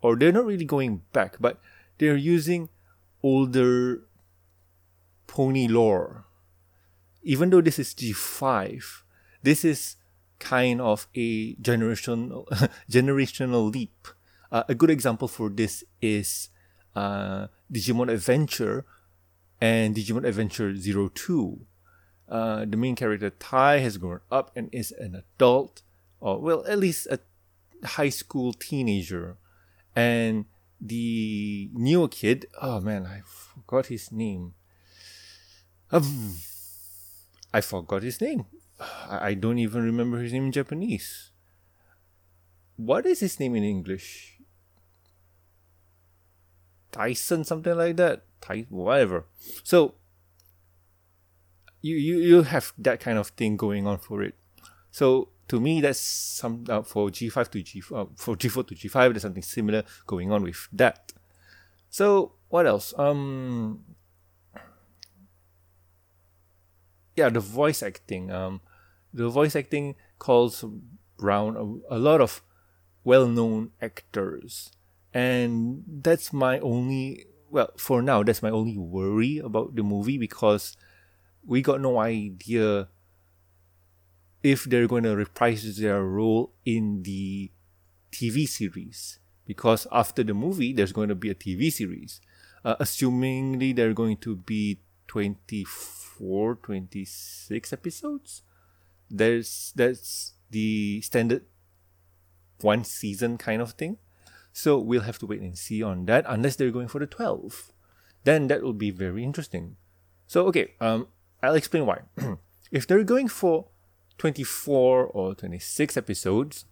or 0.00 0.16
they're 0.16 0.32
not 0.32 0.46
really 0.46 0.64
going 0.64 1.02
back, 1.12 1.36
but 1.40 1.58
they're 1.98 2.16
using 2.16 2.68
older 3.22 4.02
pony 5.26 5.68
lore. 5.68 6.24
Even 7.22 7.50
though 7.50 7.60
this 7.60 7.78
is 7.78 7.94
G5, 7.94 9.02
this 9.42 9.64
is 9.64 9.96
kind 10.42 10.80
of 10.80 11.06
a 11.14 11.54
generational 11.54 12.46
generational 12.90 13.72
leap. 13.72 14.08
Uh, 14.50 14.64
a 14.68 14.74
good 14.74 14.90
example 14.90 15.28
for 15.28 15.48
this 15.48 15.84
is 16.02 16.50
uh, 16.94 17.46
Digimon 17.72 18.12
Adventure 18.12 18.84
and 19.60 19.94
Digimon 19.94 20.26
Adventure 20.26 20.74
02. 20.74 21.60
Uh, 22.28 22.64
the 22.66 22.76
main 22.76 22.96
character 22.96 23.30
Tai 23.30 23.78
has 23.78 23.96
grown 23.96 24.20
up 24.30 24.50
and 24.56 24.68
is 24.72 24.90
an 24.92 25.14
adult, 25.14 25.82
or 26.20 26.40
well, 26.40 26.66
at 26.66 26.78
least 26.78 27.06
a 27.06 27.20
high 27.86 28.08
school 28.08 28.52
teenager, 28.52 29.36
and 29.94 30.46
the 30.80 31.70
new 31.72 32.08
kid. 32.08 32.46
Oh 32.60 32.80
man, 32.80 33.06
I 33.06 33.22
forgot 33.24 33.86
his 33.86 34.10
name. 34.10 34.54
I 35.92 37.60
forgot 37.60 38.02
his 38.02 38.20
name. 38.20 38.46
I 39.08 39.34
don't 39.34 39.58
even 39.58 39.82
remember 39.84 40.18
his 40.18 40.32
name 40.32 40.46
in 40.46 40.52
Japanese. 40.52 41.30
What 42.76 43.06
is 43.06 43.20
his 43.20 43.38
name 43.38 43.54
in 43.54 43.64
English? 43.64 44.38
Tyson, 46.90 47.44
something 47.44 47.76
like 47.76 47.96
that. 47.96 48.24
Ty, 48.40 48.66
whatever. 48.68 49.24
So 49.62 49.94
you 51.80 51.96
you 51.96 52.18
you 52.18 52.42
have 52.42 52.72
that 52.78 53.00
kind 53.00 53.18
of 53.18 53.28
thing 53.28 53.56
going 53.56 53.86
on 53.86 53.98
for 53.98 54.22
it. 54.22 54.34
So 54.90 55.28
to 55.48 55.60
me, 55.60 55.80
that's 55.80 55.98
some 56.00 56.64
uh, 56.68 56.82
for 56.82 57.10
G5 57.10 57.50
to 57.50 57.62
G 57.62 57.82
uh, 57.94 58.06
for 58.16 58.36
G4 58.36 58.68
to 58.68 58.74
G5. 58.74 59.12
There's 59.12 59.22
something 59.22 59.42
similar 59.42 59.84
going 60.06 60.30
on 60.32 60.42
with 60.42 60.68
that. 60.72 61.12
So 61.90 62.32
what 62.48 62.66
else? 62.66 62.94
Um, 62.98 63.84
yeah, 67.16 67.28
the 67.28 67.40
voice 67.40 67.82
acting. 67.82 68.30
Um, 68.30 68.60
the 69.12 69.28
voice 69.28 69.56
acting 69.56 69.94
calls 70.18 70.64
Brown 71.18 71.56
a, 71.56 71.96
a 71.96 71.98
lot 71.98 72.20
of 72.20 72.42
well-known 73.04 73.70
actors, 73.80 74.72
and 75.12 75.84
that's 75.86 76.32
my 76.32 76.58
only. 76.60 77.26
Well, 77.50 77.70
for 77.76 78.00
now, 78.00 78.22
that's 78.22 78.42
my 78.42 78.50
only 78.50 78.78
worry 78.78 79.38
about 79.38 79.76
the 79.76 79.82
movie 79.82 80.16
because 80.16 80.76
we 81.44 81.60
got 81.60 81.80
no 81.80 81.98
idea 81.98 82.88
if 84.42 84.64
they're 84.64 84.88
going 84.88 85.04
to 85.04 85.14
reprise 85.14 85.76
their 85.76 86.02
role 86.02 86.52
in 86.64 87.02
the 87.02 87.50
TV 88.10 88.48
series. 88.48 89.18
Because 89.46 89.86
after 89.92 90.22
the 90.22 90.34
movie, 90.34 90.72
there's 90.72 90.92
going 90.92 91.08
to 91.08 91.14
be 91.14 91.30
a 91.30 91.34
TV 91.34 91.72
series. 91.72 92.20
Uh, 92.64 92.76
assumingly, 92.76 93.74
they're 93.74 93.92
going 93.92 94.16
to 94.18 94.36
be 94.36 94.78
24, 95.08 96.56
26 96.56 97.72
episodes. 97.72 98.42
There's 99.12 99.72
that's 99.76 100.32
the 100.50 101.02
standard 101.02 101.44
one 102.62 102.84
season 102.84 103.36
kind 103.36 103.60
of 103.60 103.72
thing. 103.72 103.98
So 104.52 104.78
we'll 104.78 105.02
have 105.02 105.18
to 105.18 105.26
wait 105.26 105.40
and 105.40 105.56
see 105.56 105.82
on 105.82 106.06
that 106.06 106.24
unless 106.26 106.56
they're 106.56 106.70
going 106.70 106.88
for 106.88 106.98
the 106.98 107.06
12. 107.06 107.72
Then 108.24 108.48
that 108.48 108.62
will 108.62 108.72
be 108.72 108.90
very 108.90 109.22
interesting. 109.22 109.76
So 110.26 110.46
okay, 110.46 110.74
um 110.80 111.08
I'll 111.42 111.54
explain 111.54 111.84
why. 111.86 112.02
if 112.72 112.86
they're 112.86 113.04
going 113.04 113.28
for 113.28 113.66
24 114.18 115.06
or 115.06 115.34
26 115.34 115.96
episodes, 115.96 116.64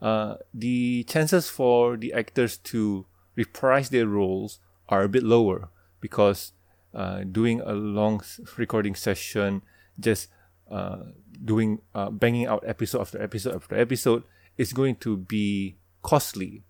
uh, 0.00 0.36
the 0.52 1.04
chances 1.04 1.48
for 1.48 1.96
the 1.96 2.12
actors 2.12 2.56
to 2.58 3.06
reprise 3.36 3.90
their 3.90 4.06
roles 4.06 4.60
are 4.88 5.02
a 5.02 5.08
bit 5.08 5.22
lower 5.22 5.68
because 6.00 6.52
uh, 6.94 7.24
doing 7.24 7.60
a 7.60 7.72
long 7.72 8.22
recording 8.56 8.94
session, 8.94 9.62
just 9.98 10.28
uh, 10.70 11.04
doing 11.44 11.80
uh, 11.94 12.10
banging 12.10 12.46
out 12.46 12.64
episode 12.66 13.00
after 13.00 13.22
episode 13.22 13.54
after 13.54 13.76
episode, 13.76 14.24
is 14.56 14.72
going 14.72 14.96
to 14.96 15.16
be 15.16 15.76
costly. 16.02 16.62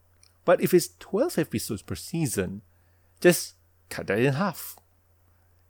But 0.45 0.61
if 0.61 0.75
it's 0.75 0.91
12 0.99 1.39
episodes 1.39 1.83
per 1.83 1.95
season, 1.95 2.63
just 3.21 3.55
cut 3.89 4.07
that 4.09 4.19
in 4.19 4.35
half. 4.35 4.77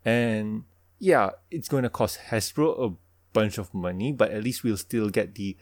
And 0.05 0.65
yeah, 0.99 1.31
it's 1.51 1.69
going 1.69 1.85
to 1.85 1.91
cost 1.91 2.19
Hasbro 2.31 2.93
a 2.93 2.95
bunch 3.33 3.59
of 3.59 3.73
money, 3.73 4.13
but 4.13 4.31
at 4.31 4.43
least 4.43 4.65
we'll 4.65 4.77
still 4.77 5.11
get 5.11 5.35
the 5.35 5.57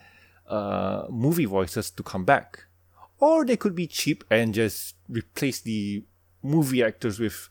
uh, 0.49 1.05
movie 1.11 1.45
voices 1.45 1.91
to 1.91 2.03
come 2.03 2.25
back. 2.25 2.65
Or 3.19 3.45
they 3.45 3.57
could 3.57 3.75
be 3.75 3.87
cheap 3.87 4.25
and 4.31 4.53
just 4.53 4.97
replace 5.09 5.61
the 5.61 6.05
movie 6.43 6.83
actors 6.83 7.21
with 7.21 7.49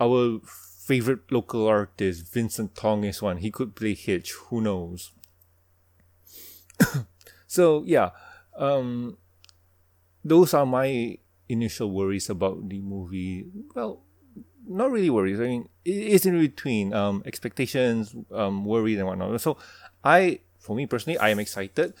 our 0.00 0.40
favorite 0.88 1.30
local 1.30 1.66
artist, 1.68 2.32
Vincent 2.32 2.74
Tong 2.74 3.04
is 3.04 3.20
one. 3.20 3.36
He 3.36 3.50
could 3.50 3.76
play 3.76 3.92
Hitch, 3.92 4.32
who 4.48 4.62
knows? 4.62 5.12
so 7.46 7.84
yeah, 7.84 8.10
um, 8.56 9.18
those 10.24 10.54
are 10.54 10.64
my 10.64 11.18
initial 11.46 11.90
worries 11.90 12.30
about 12.30 12.70
the 12.70 12.80
movie. 12.80 13.44
Well, 13.74 14.00
not 14.66 14.90
really 14.90 15.10
worries. 15.10 15.40
I 15.40 15.44
mean, 15.44 15.68
it's 15.84 16.24
in 16.24 16.40
between 16.40 16.94
um, 16.94 17.22
expectations, 17.26 18.16
um, 18.32 18.64
worries, 18.64 18.96
and 18.96 19.06
whatnot. 19.06 19.40
So, 19.42 19.58
I, 20.02 20.40
for 20.58 20.74
me 20.74 20.86
personally, 20.86 21.18
I 21.18 21.28
am 21.28 21.38
excited. 21.38 21.92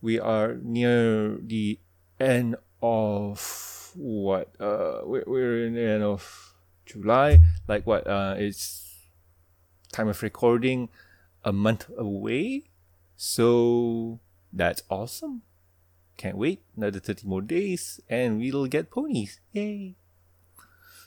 We 0.00 0.18
are 0.18 0.56
near 0.62 1.36
the 1.36 1.78
end 2.18 2.56
of 2.80 3.92
what? 3.94 4.48
Uh, 4.58 5.00
we're, 5.04 5.24
we're 5.26 5.66
in 5.66 5.74
the 5.74 5.84
end 5.84 6.02
of 6.04 6.49
July. 6.92 7.40
Like 7.68 7.86
what? 7.86 8.06
Uh, 8.06 8.34
it's 8.38 8.90
time 9.92 10.08
of 10.08 10.22
recording 10.22 10.88
a 11.44 11.52
month 11.52 11.90
away. 11.96 12.70
So 13.16 14.20
that's 14.52 14.82
awesome. 14.90 15.42
Can't 16.16 16.36
wait. 16.36 16.62
Another 16.76 17.00
30 17.00 17.26
more 17.26 17.42
days 17.42 18.00
and 18.08 18.38
we'll 18.38 18.66
get 18.66 18.90
ponies. 18.90 19.40
Yay. 19.52 19.96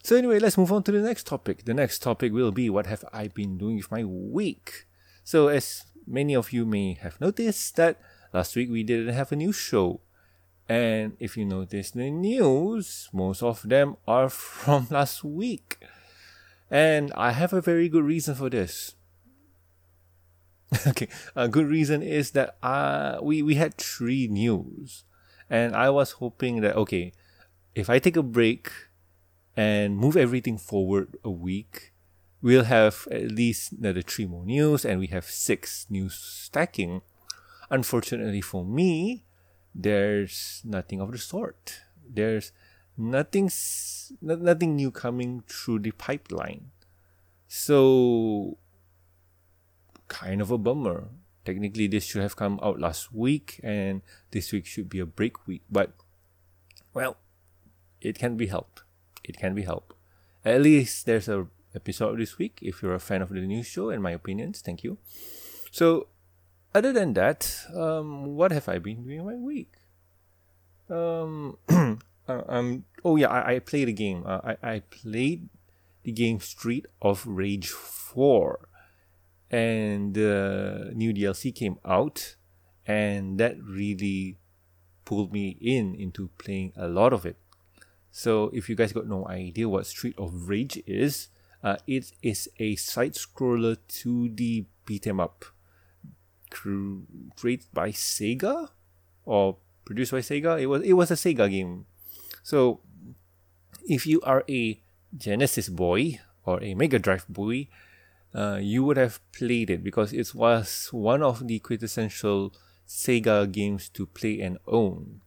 So 0.04 0.18
anyway, 0.18 0.40
let's 0.40 0.58
move 0.58 0.72
on 0.72 0.84
to 0.84 0.92
the 0.92 1.00
next 1.00 1.28
topic. 1.28 1.66
The 1.66 1.74
next 1.74 2.00
topic 2.00 2.34
will 2.34 2.52
be 2.52 2.70
what 2.70 2.88
have 2.88 3.06
I 3.13 3.30
been 3.30 3.58
doing 3.58 3.78
with 3.78 3.92
my 3.92 4.04
week. 4.04 4.86
So 5.24 5.48
as 5.48 5.86
many 6.06 6.36
of 6.36 6.52
you 6.52 6.66
may 6.66 6.96
have 6.96 7.22
noticed 7.22 7.75
that 7.78 8.02
last 8.34 8.56
week 8.56 8.70
we 8.70 8.84
didn't 8.84 9.13
have 9.13 9.32
a 9.32 9.38
new 9.38 9.54
show. 9.54 10.02
And 10.70 11.17
if 11.20 11.36
you 11.36 11.46
notice 11.46 11.91
the 11.91 12.10
news, 12.10 13.10
most 13.12 13.43
of 13.43 13.67
them 13.67 13.98
are 14.08 14.29
from 14.29 14.88
last 14.91 15.24
week. 15.24 15.77
And 16.72 17.12
I 17.15 17.32
have 17.32 17.53
a 17.53 17.62
very 17.62 17.89
good 17.89 18.03
reason 18.03 18.36
for 18.36 18.50
this. 18.50 18.96
okay, 20.88 21.08
a 21.36 21.48
good 21.48 21.67
reason 21.67 22.01
is 22.01 22.32
that 22.32 22.58
uh, 22.63 23.20
we, 23.22 23.41
we 23.41 23.55
had 23.55 23.75
three 23.75 24.27
news. 24.27 25.03
And 25.50 25.75
I 25.75 25.89
was 25.89 26.13
hoping 26.13 26.62
that, 26.62 26.75
okay, 26.75 27.13
if 27.75 27.89
I 27.89 28.00
take 28.00 28.17
a 28.17 28.24
break 28.24 28.72
and 29.55 29.98
move 29.98 30.17
everything 30.17 30.58
forward 30.58 31.17
a 31.24 31.29
week, 31.29 31.93
we'll 32.41 32.65
have 32.65 33.08
at 33.12 33.32
least 33.32 33.74
another 33.74 34.01
three 34.01 34.25
more 34.25 34.46
news 34.46 34.84
and 34.84 35.00
we 35.00 35.08
have 35.08 35.25
six 35.25 35.86
news 35.89 36.15
stacking. 36.15 37.01
Unfortunately 37.70 38.41
for 38.41 38.65
me, 38.65 39.25
there's 39.74 40.62
nothing 40.63 41.01
of 41.01 41.12
the 41.12 41.18
sort. 41.18 41.82
There's 42.08 42.51
nothing, 42.98 43.50
nothing 44.22 44.75
new 44.75 44.92
coming 44.92 45.44
through 45.48 45.80
the 45.80 45.92
pipeline. 45.92 46.72
So, 47.48 48.58
kind 50.08 50.42
of 50.42 50.51
a 50.51 50.58
bummer. 50.58 51.10
Technically, 51.46 51.88
this 51.88 52.06
should 52.06 52.22
have 52.22 52.36
come 52.36 52.60
out 52.63 52.80
last 52.80 53.13
week, 53.13 53.60
and 53.63 54.01
this 54.32 54.51
week 54.51 54.65
should 54.65 54.89
be 54.89 55.00
a 55.00 55.06
break 55.06 55.46
week. 55.46 55.63
But, 55.70 55.92
well, 56.94 57.18
it 58.00 58.18
can 58.18 58.38
be 58.38 58.48
helped. 58.48 58.84
It 59.24 59.38
can 59.38 59.53
be 59.53 59.63
helped. 59.63 59.96
At 60.46 60.62
least 60.62 61.06
there's 61.06 61.27
a 61.27 61.48
episode 61.75 62.20
this 62.20 62.38
week. 62.38 62.60
If 62.62 62.82
you're 62.82 62.94
a 62.94 63.00
fan 63.00 63.22
of 63.22 63.30
the 63.30 63.42
news 63.42 63.68
show 63.68 63.89
and 63.89 64.01
my 64.01 64.12
opinions, 64.12 64.62
thank 64.62 64.84
you. 64.84 64.98
So, 65.72 66.08
other 66.74 66.94
than 66.94 67.13
that, 67.13 67.65
um, 67.75 68.36
what 68.36 68.51
have 68.51 68.68
I 68.68 68.80
been 68.80 69.03
doing 69.03 69.25
my 69.25 69.36
week? 69.36 69.74
Um, 70.89 71.58
uh, 71.70 72.42
um, 72.48 72.86
oh 73.03 73.15
yeah, 73.15 73.27
I, 73.27 73.56
I 73.56 73.60
played 73.60 73.89
a 73.89 73.94
game. 73.94 74.24
Uh, 74.25 74.56
I, 74.62 74.75
I 74.75 74.80
played 74.80 75.50
the 76.03 76.12
game 76.12 76.39
Street 76.39 76.86
of 77.01 77.25
Rage 77.25 77.70
4. 77.70 78.68
And 79.50 80.15
the 80.15 80.92
new 80.96 81.13
DLC 81.13 81.53
came 81.53 81.77
out, 81.86 82.36
and 82.88 83.39
that 83.39 83.62
really 83.62 84.39
pulled 85.06 85.32
me 85.32 85.58
in 85.62 85.94
into 85.94 86.30
playing 86.39 86.74
a 86.75 86.88
lot 86.88 87.13
of 87.13 87.24
it. 87.24 87.38
So 88.12 88.50
if 88.51 88.68
you 88.68 88.75
guys 88.75 88.94
got 88.94 89.08
no 89.08 89.27
idea 89.27 89.70
what 89.70 89.86
Street 89.86 90.15
of 90.18 90.50
Rage 90.50 90.82
is, 90.88 91.27
uh, 91.63 91.77
it 91.86 92.13
is 92.24 92.50
a 92.58 92.75
side 92.75 93.13
scroller 93.13 93.77
2D 93.88 94.65
beat 94.86 95.06
'em 95.06 95.20
up 95.20 95.46
created 96.53 97.67
by 97.74 97.89
Sega 97.89 98.69
or 99.25 99.57
produced 99.86 100.12
by 100.12 100.19
Sega. 100.19 100.62
It 100.62 100.67
was 100.67 100.81
it 100.83 100.93
was 100.93 101.12
a 101.12 101.15
Sega 101.15 101.50
game. 101.50 101.86
So 102.43 102.79
if 103.86 104.05
you 104.07 104.22
are 104.22 104.43
a 104.50 104.79
Genesis 105.15 105.70
boy 105.70 106.20
or 106.46 106.61
a 106.63 106.74
Mega 106.74 107.00
Drive 107.00 107.25
boy, 107.27 107.68
uh, 108.33 108.59
you 108.61 108.83
would 108.83 108.98
have 108.98 109.20
played 109.31 109.70
it 109.70 109.83
because 109.83 110.13
it 110.13 110.33
was 110.33 110.89
one 110.92 111.22
of 111.22 111.48
the 111.48 111.59
quintessential 111.59 112.53
Sega 112.87 113.50
games 113.51 113.89
to 113.89 114.05
play 114.05 114.42
and 114.42 114.57
own. 114.68 115.22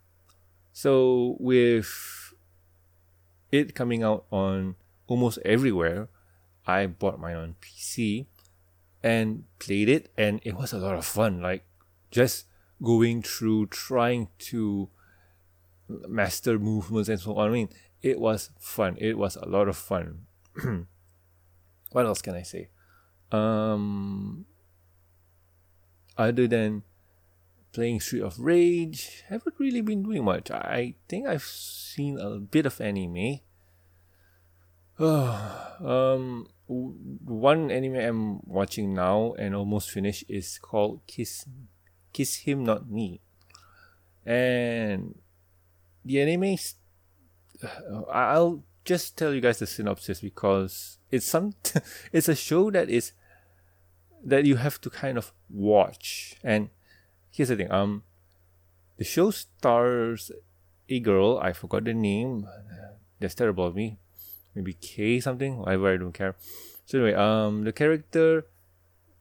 So 0.72 1.36
with 1.40 2.34
it 3.50 3.74
coming 3.74 4.02
out 4.02 4.24
on 4.30 4.76
almost 5.06 5.38
everywhere, 5.44 6.08
I 6.66 6.86
bought 6.86 7.20
mine 7.20 7.36
on 7.36 7.56
PC 7.62 8.26
and 9.02 9.44
played 9.58 9.88
it 9.88 10.10
and 10.16 10.40
it 10.44 10.54
was 10.56 10.72
a 10.72 10.78
lot 10.78 10.96
of 10.96 11.04
fun 11.04 11.40
like 11.40 11.64
just 12.10 12.46
going 12.82 13.22
through 13.22 13.66
trying 13.66 14.28
to 14.38 14.88
master 15.88 16.58
movements 16.58 17.08
and 17.08 17.20
so 17.20 17.36
on. 17.36 17.48
I 17.48 17.52
mean 17.52 17.68
it 18.02 18.20
was 18.20 18.50
fun. 18.58 18.96
It 18.98 19.16
was 19.18 19.36
a 19.36 19.46
lot 19.46 19.68
of 19.68 19.76
fun. 19.76 20.26
What 21.92 22.04
else 22.04 22.20
can 22.20 22.34
i 22.34 22.42
say? 22.42 22.68
Um 23.32 24.44
other 26.18 26.46
than 26.46 26.82
playing 27.72 28.00
street 28.00 28.22
of 28.22 28.38
rage 28.38 29.22
haven't 29.28 29.54
really 29.58 29.80
been 29.80 30.02
doing 30.02 30.24
much. 30.24 30.50
I 30.50 30.94
think 31.08 31.26
i've 31.26 31.44
seen 31.44 32.18
a 32.18 32.38
bit 32.38 32.66
of 32.66 32.80
anime. 32.80 33.40
Um 35.78 36.48
one 36.68 37.70
anime 37.70 37.96
I'm 37.96 38.40
watching 38.46 38.94
now 38.94 39.34
and 39.38 39.54
almost 39.54 39.90
finished 39.90 40.24
is 40.28 40.58
called 40.58 41.00
Kiss 41.06 41.46
Kiss 42.12 42.36
Him 42.36 42.64
Not 42.64 42.90
Me. 42.90 43.20
And 44.24 45.18
the 46.04 46.20
anime 46.20 46.56
I'll 48.12 48.64
just 48.84 49.16
tell 49.16 49.32
you 49.32 49.40
guys 49.40 49.58
the 49.58 49.66
synopsis 49.66 50.20
because 50.20 50.98
it's 51.10 51.26
some 51.26 51.54
it's 52.12 52.28
a 52.28 52.34
show 52.34 52.70
that 52.70 52.90
is 52.90 53.12
that 54.24 54.44
you 54.44 54.56
have 54.56 54.80
to 54.80 54.90
kind 54.90 55.18
of 55.18 55.32
watch. 55.48 56.36
And 56.42 56.70
here's 57.30 57.48
the 57.50 57.56
thing, 57.56 57.70
um 57.70 58.02
the 58.96 59.04
show 59.04 59.30
stars 59.30 60.32
a 60.88 61.00
girl, 61.00 61.38
I 61.38 61.52
forgot 61.52 61.84
the 61.84 61.94
name. 61.94 62.46
That's 63.20 63.34
terrible 63.34 63.66
of 63.66 63.74
me 63.74 63.98
maybe 64.56 64.72
K 64.80 65.20
something, 65.20 65.58
whatever, 65.58 65.92
I 65.92 65.96
don't 65.98 66.12
care. 66.12 66.34
So 66.86 66.98
anyway, 66.98 67.14
um, 67.14 67.62
the 67.64 67.72
character 67.72 68.46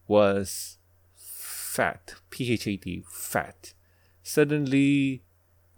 was 0.08 0.78
fat, 1.16 2.16
P 2.30 2.54
H 2.54 2.68
A 2.68 2.78
T, 2.78 3.04
fat. 3.08 3.74
Suddenly, 4.24 5.22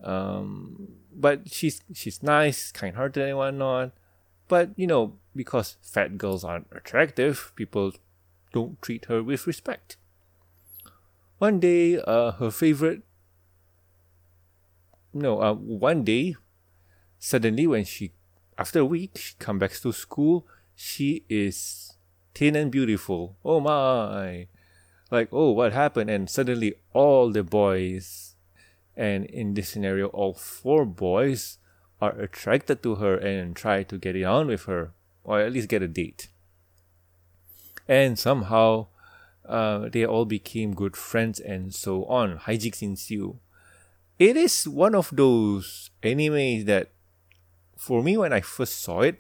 um, 0.04 0.88
but 1.12 1.50
she's 1.52 1.82
she's 1.94 2.22
nice, 2.22 2.72
kind-hearted, 2.72 3.28
and 3.28 3.38
whatnot. 3.38 3.92
But 4.48 4.70
you 4.78 4.88
know, 4.88 5.18
because 5.36 5.76
fat 5.82 6.18
girls 6.18 6.46
aren't 6.46 6.68
attractive, 6.72 7.52
people 7.56 7.92
don't 8.54 8.82
treat 8.82 9.06
her 9.06 9.24
with 9.24 9.48
respect. 9.48 9.98
One 11.40 11.60
day, 11.60 12.00
uh, 12.00 12.32
her 12.34 12.52
favorite. 12.52 13.02
No, 15.14 15.42
uh, 15.42 15.54
one 15.54 16.04
day, 16.04 16.36
suddenly 17.18 17.66
when 17.66 17.86
she 17.86 18.12
after 18.58 18.80
a 18.80 18.86
week, 18.86 19.18
she 19.18 19.36
comes 19.40 19.60
back 19.60 19.72
to 19.72 19.92
school. 19.92 20.46
She 20.76 21.24
is 21.30 21.94
thin 22.34 22.56
and 22.56 22.72
beautiful. 22.72 23.36
Oh 23.44 23.60
my! 23.60 24.48
Like, 25.10 25.30
oh, 25.32 25.52
what 25.52 25.74
happened? 25.74 26.10
And 26.10 26.30
suddenly, 26.30 26.76
all 26.94 27.32
the 27.32 27.44
boys, 27.44 28.36
and 28.96 29.26
in 29.26 29.54
this 29.54 29.70
scenario, 29.70 30.08
all 30.08 30.34
four 30.34 30.86
boys 30.86 31.60
are 32.02 32.20
attracted 32.20 32.84
to 32.84 32.96
her 32.96 33.18
and 33.18 33.56
try 33.56 33.84
to 33.84 33.98
get 33.98 34.16
it 34.16 34.24
on 34.24 34.48
with 34.48 34.66
her, 34.66 34.92
or 35.24 35.40
at 35.40 35.52
least 35.54 35.70
get 35.70 35.82
a 35.82 35.88
date. 35.88 36.28
And 37.88 38.20
somehow, 38.20 38.88
uh, 39.46 39.90
they 39.90 40.06
all 40.06 40.26
became 40.26 40.76
good 40.76 40.98
friends 40.98 41.40
and 41.40 41.74
so 41.74 42.06
on. 42.06 42.40
Hijinks 42.40 42.82
ensue. 42.82 43.40
It 44.20 44.36
is 44.36 44.68
one 44.68 44.94
of 44.94 45.10
those 45.14 45.90
animes 46.04 46.66
that 46.66 46.90
for 47.78 48.04
me, 48.04 48.18
when 48.18 48.34
I 48.34 48.42
first 48.42 48.82
saw 48.82 49.02
it, 49.02 49.20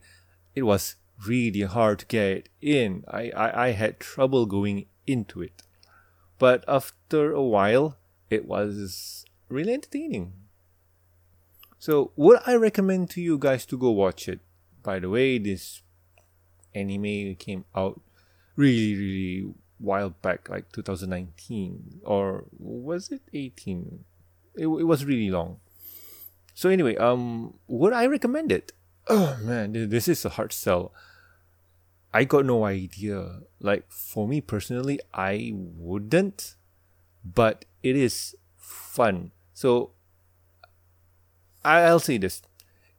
it 0.55 0.63
was 0.63 0.95
really 1.25 1.61
hard 1.61 1.99
to 1.99 2.05
get 2.05 2.49
in. 2.61 3.03
I, 3.07 3.31
I, 3.35 3.67
I 3.67 3.71
had 3.71 3.99
trouble 3.99 4.45
going 4.45 4.87
into 5.05 5.41
it. 5.41 5.63
But 6.39 6.63
after 6.67 7.31
a 7.31 7.43
while, 7.43 7.97
it 8.29 8.45
was 8.45 9.25
really 9.49 9.73
entertaining. 9.73 10.33
So, 11.79 12.11
would 12.15 12.39
I 12.45 12.55
recommend 12.55 13.09
to 13.11 13.21
you 13.21 13.37
guys 13.37 13.65
to 13.67 13.77
go 13.77 13.91
watch 13.91 14.27
it? 14.27 14.39
By 14.83 14.99
the 14.99 15.09
way, 15.09 15.37
this 15.37 15.81
anime 16.73 17.35
came 17.35 17.65
out 17.75 18.01
really, 18.55 18.95
really 18.95 19.53
while 19.77 20.09
back, 20.09 20.49
like 20.49 20.71
2019, 20.71 22.01
or 22.03 22.45
was 22.57 23.11
it 23.11 23.21
18? 23.33 24.03
It, 24.55 24.67
it 24.67 24.83
was 24.83 25.05
really 25.05 25.29
long. 25.29 25.59
So 26.57 26.71
anyway, 26.71 26.95
um, 26.95 27.59
would 27.67 27.93
I 27.93 28.07
recommend 28.07 28.51
it? 28.51 28.71
Oh 29.07 29.37
man, 29.43 29.73
this 29.89 30.07
is 30.07 30.25
a 30.25 30.29
hard 30.29 30.51
sell. 30.51 30.91
I 32.11 32.23
got 32.23 32.45
no 32.45 32.65
idea. 32.65 33.41
Like 33.59 33.85
for 33.89 34.27
me 34.27 34.41
personally, 34.41 34.99
I 35.13 35.53
wouldn't, 35.53 36.55
but 37.23 37.65
it 37.83 37.95
is 37.95 38.35
fun. 38.57 39.33
So 39.53 39.91
I'll 41.63 41.99
say 41.99 42.17
this: 42.17 42.41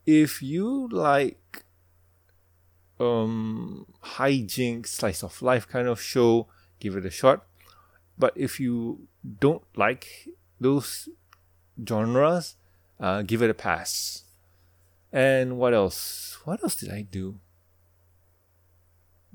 if 0.06 0.40
you 0.40 0.88
like 0.92 1.64
um 3.00 3.86
hijinks, 4.04 4.86
slice 4.86 5.24
of 5.24 5.42
life 5.42 5.66
kind 5.66 5.88
of 5.88 6.00
show, 6.00 6.46
give 6.78 6.94
it 6.94 7.04
a 7.04 7.10
shot. 7.10 7.44
But 8.16 8.34
if 8.36 8.60
you 8.60 9.08
don't 9.40 9.64
like 9.74 10.28
those 10.60 11.08
genres, 11.84 12.54
uh, 13.00 13.22
give 13.22 13.42
it 13.42 13.50
a 13.50 13.54
pass. 13.54 14.24
And 15.12 15.58
what 15.58 15.74
else? 15.74 16.38
What 16.44 16.62
else 16.62 16.76
did 16.76 16.90
I 16.90 17.02
do? 17.02 17.38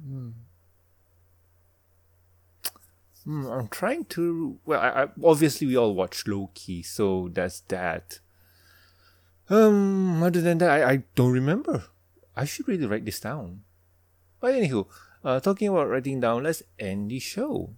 Hmm. 0.01 0.29
Hmm, 3.23 3.45
I'm 3.47 3.67
trying 3.69 4.05
to. 4.05 4.59
Well, 4.65 4.79
I, 4.79 5.03
I, 5.03 5.07
obviously 5.23 5.67
we 5.67 5.77
all 5.77 5.95
watch 5.95 6.27
Loki, 6.27 6.83
so 6.83 7.29
that's 7.31 7.61
that. 7.69 8.19
Um, 9.49 10.21
other 10.21 10.41
than 10.41 10.57
that, 10.59 10.69
I, 10.69 10.91
I 10.91 11.03
don't 11.15 11.31
remember. 11.31 11.85
I 12.35 12.45
should 12.45 12.67
really 12.67 12.85
write 12.85 13.05
this 13.05 13.19
down. 13.19 13.61
But 14.39 14.55
anywho, 14.55 14.87
uh, 15.23 15.39
talking 15.39 15.69
about 15.69 15.89
writing 15.89 16.19
down, 16.19 16.43
let's 16.43 16.63
end 16.77 17.11
the 17.11 17.19
show. 17.19 17.69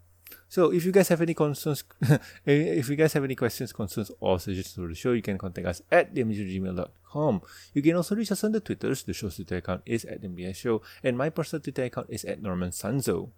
So 0.47 0.71
if 0.71 0.85
you 0.85 0.91
guys 0.91 1.07
have 1.09 1.21
any 1.21 1.33
concerns, 1.33 1.83
eh, 2.09 2.17
if 2.45 2.89
you 2.89 2.95
guys 2.95 3.13
have 3.13 3.23
any 3.23 3.35
questions, 3.35 3.73
concerns, 3.73 4.11
or 4.19 4.39
suggestions 4.39 4.75
for 4.75 4.87
the 4.87 4.95
show, 4.95 5.11
you 5.11 5.21
can 5.21 5.37
contact 5.37 5.67
us 5.67 5.81
at 5.91 6.13
thembsgmail.com. 6.13 7.41
You 7.73 7.81
can 7.81 7.95
also 7.95 8.15
reach 8.15 8.31
us 8.31 8.43
on 8.43 8.51
the 8.51 8.59
Twitters. 8.59 9.03
The 9.03 9.13
show's 9.13 9.35
Twitter 9.35 9.57
account 9.57 9.81
is 9.85 10.05
at 10.05 10.21
MBS 10.21 10.55
Show, 10.55 10.81
and 11.03 11.17
my 11.17 11.29
personal 11.29 11.61
Twitter 11.61 11.85
account 11.85 12.07
is 12.09 12.23
at 12.25 12.41
Norman 12.41 12.69
Sanzo. 12.69 13.29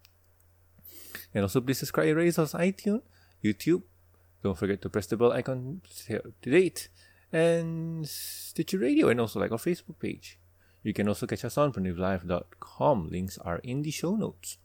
And 1.33 1.43
also 1.43 1.61
please 1.61 1.79
subscribe 1.79 2.07
and 2.07 2.17
rate 2.17 2.37
us 2.37 2.53
on 2.53 2.61
iTunes, 2.61 3.01
YouTube. 3.43 3.83
Don't 4.43 4.57
forget 4.57 4.81
to 4.81 4.89
press 4.89 5.07
the 5.07 5.17
bell 5.17 5.31
icon 5.31 5.81
to 6.05 6.31
date. 6.41 6.89
And 7.31 8.07
Stitcher 8.07 8.77
Radio 8.77 9.09
and 9.09 9.19
also 9.19 9.39
like 9.39 9.51
our 9.51 9.57
Facebook 9.57 9.99
page. 9.99 10.39
You 10.83 10.93
can 10.93 11.07
also 11.07 11.27
catch 11.27 11.43
us 11.43 11.57
on 11.57 11.73
prenewlive.com. 11.73 13.09
Links 13.09 13.37
are 13.39 13.57
in 13.57 13.81
the 13.81 13.91
show 13.91 14.15
notes. 14.15 14.57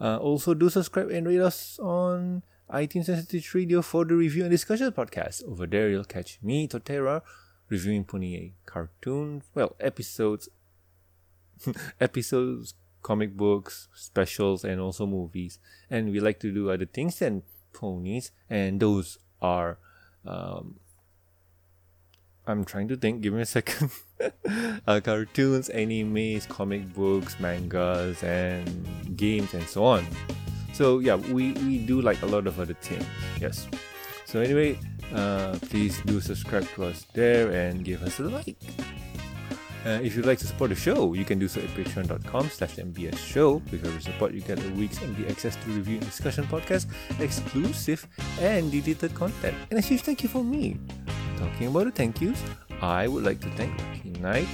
Uh, 0.00 0.16
also, 0.18 0.54
do 0.54 0.68
subscribe 0.68 1.10
and 1.10 1.26
rate 1.26 1.40
us 1.40 1.78
on 1.78 2.42
iTunes 2.70 3.08
and 3.08 3.22
Stitch 3.24 3.54
Radio 3.54 3.82
for 3.82 4.04
the 4.04 4.14
review 4.14 4.42
and 4.42 4.50
discussion 4.50 4.90
podcast. 4.92 5.44
Over 5.44 5.66
there, 5.66 5.88
you'll 5.88 6.04
catch 6.04 6.38
me, 6.42 6.66
Totera, 6.66 7.22
reviewing 7.68 8.04
Pony 8.04 8.52
cartoons, 8.66 9.44
well, 9.54 9.76
episodes, 9.80 10.48
episodes, 12.00 12.74
comic 13.02 13.36
books, 13.36 13.88
specials, 13.94 14.64
and 14.64 14.80
also 14.80 15.06
movies. 15.06 15.58
And 15.90 16.10
we 16.10 16.20
like 16.20 16.40
to 16.40 16.52
do 16.52 16.70
other 16.70 16.86
things 16.86 17.18
than 17.18 17.42
ponies, 17.72 18.30
and 18.48 18.80
those 18.80 19.18
are. 19.40 19.78
Um, 20.26 20.80
I'm 22.46 22.64
trying 22.64 22.88
to 22.88 22.96
think. 22.96 23.22
Give 23.22 23.32
me 23.32 23.42
a 23.42 23.46
second. 23.46 23.90
uh, 24.86 25.00
cartoons, 25.00 25.70
animes, 25.70 26.48
comic 26.48 26.92
books, 26.94 27.40
mangas, 27.40 28.22
and 28.22 29.16
games, 29.16 29.54
and 29.54 29.66
so 29.66 29.84
on. 29.84 30.06
So 30.72 30.98
yeah, 30.98 31.14
we 31.16 31.52
we 31.64 31.78
do 31.78 32.00
like 32.00 32.20
a 32.22 32.26
lot 32.26 32.46
of 32.46 32.60
other 32.60 32.74
things. 32.74 33.06
Yes. 33.40 33.68
So 34.26 34.40
anyway, 34.40 34.78
uh, 35.14 35.56
please 35.70 36.00
do 36.04 36.20
subscribe 36.20 36.66
to 36.74 36.84
us 36.84 37.06
there 37.14 37.50
and 37.50 37.84
give 37.84 38.02
us 38.02 38.18
a 38.18 38.24
like. 38.24 38.56
Uh, 39.86 40.00
if 40.02 40.16
you'd 40.16 40.24
like 40.24 40.38
to 40.38 40.46
support 40.46 40.70
the 40.70 40.76
show, 40.76 41.12
you 41.12 41.26
can 41.26 41.38
do 41.38 41.46
so 41.46 41.60
at 41.60 41.68
patreon.com 41.76 42.48
slash 42.48 42.76
mbs 42.76 43.18
show. 43.18 43.60
With 43.70 43.84
every 43.84 44.00
support, 44.00 44.32
you 44.32 44.40
get 44.40 44.58
a 44.64 44.68
week's 44.70 44.98
MD 44.98 45.30
access 45.30 45.56
to 45.56 45.70
review 45.70 45.98
and 45.98 46.06
discussion 46.06 46.44
podcast, 46.46 46.86
exclusive 47.20 48.06
and 48.40 48.72
deleted 48.72 49.14
content. 49.14 49.54
And 49.70 49.78
a 49.78 49.82
huge 49.82 50.00
thank 50.00 50.22
you 50.22 50.30
for 50.30 50.42
me. 50.42 50.80
Talking 51.38 51.66
about 51.68 51.84
the 51.84 51.90
thank 51.90 52.20
yous, 52.20 52.42
I 52.80 53.08
would 53.08 53.24
like 53.24 53.40
to 53.40 53.50
thank 53.50 53.76
Lucky 53.78 54.10
Knight, 54.20 54.48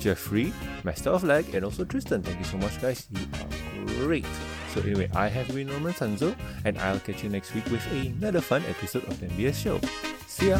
Jeffrey, 0.00 0.52
Master 0.84 1.10
of 1.10 1.24
Lag, 1.24 1.54
and 1.54 1.64
also 1.64 1.84
Tristan. 1.84 2.22
Thank 2.22 2.38
you 2.38 2.44
so 2.44 2.58
much, 2.58 2.80
guys. 2.80 3.08
You 3.10 3.22
are 3.82 4.04
great. 4.04 4.26
So 4.74 4.80
anyway, 4.82 5.10
I 5.14 5.28
have 5.28 5.48
been 5.54 5.68
Norman 5.68 5.92
Sanzo, 5.92 6.36
and 6.64 6.78
I'll 6.78 7.00
catch 7.00 7.22
you 7.22 7.30
next 7.30 7.54
week 7.54 7.64
with 7.66 7.84
another 7.92 8.40
fun 8.40 8.62
episode 8.68 9.04
of 9.04 9.18
the 9.20 9.26
MBS 9.26 9.54
show. 9.54 9.80
See 10.26 10.50
ya! 10.50 10.58